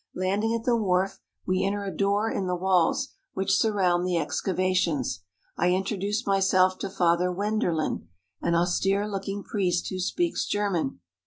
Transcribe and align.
Landing 0.15 0.55
at 0.55 0.63
the 0.63 0.75
wharf 0.75 1.19
we 1.45 1.63
enter 1.63 1.83
a 1.83 1.95
door 1.95 2.27
in 2.27 2.47
the 2.47 2.55
walls 2.55 3.09
which 3.33 3.53
surround 3.53 4.03
the 4.03 4.17
excavations. 4.17 5.21
I 5.55 5.73
introduce 5.73 6.25
myself 6.25 6.79
to 6.79 6.89
Father 6.89 7.31
Wenderlin, 7.31 8.07
an 8.41 8.55
austere 8.55 9.07
looking 9.07 9.43
priest 9.43 9.89
who 9.91 9.99
speaks 9.99 10.47
German. 10.47 11.01